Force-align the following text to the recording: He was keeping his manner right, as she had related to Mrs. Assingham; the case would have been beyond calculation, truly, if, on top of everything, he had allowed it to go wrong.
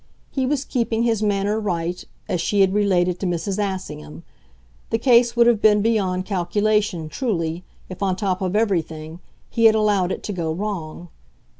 He 0.31 0.47
was 0.47 0.65
keeping 0.65 1.03
his 1.03 1.21
manner 1.21 1.59
right, 1.59 2.03
as 2.27 2.41
she 2.41 2.61
had 2.61 2.73
related 2.73 3.19
to 3.19 3.27
Mrs. 3.27 3.59
Assingham; 3.59 4.23
the 4.89 4.97
case 4.97 5.35
would 5.35 5.45
have 5.45 5.61
been 5.61 5.83
beyond 5.83 6.25
calculation, 6.25 7.07
truly, 7.07 7.63
if, 7.87 8.01
on 8.01 8.15
top 8.15 8.41
of 8.41 8.55
everything, 8.55 9.19
he 9.47 9.65
had 9.65 9.75
allowed 9.75 10.11
it 10.11 10.23
to 10.23 10.33
go 10.33 10.51
wrong. 10.51 11.09